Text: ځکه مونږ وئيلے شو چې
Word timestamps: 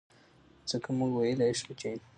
ځکه 0.69 0.89
مونږ 0.97 1.11
وئيلے 1.15 1.49
شو 1.59 1.71
چې 1.79 1.91